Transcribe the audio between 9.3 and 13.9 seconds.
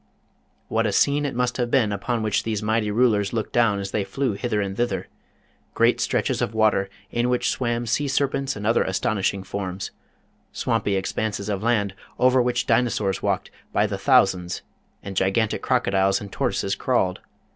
forms; swampy expanses of land, over which Dinosaurs walked by